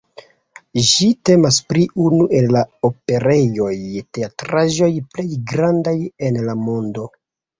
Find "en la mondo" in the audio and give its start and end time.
6.29-7.05